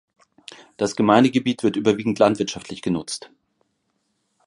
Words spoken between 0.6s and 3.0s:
Das Gemeindegebiet wird überwiegend landwirtschaftlich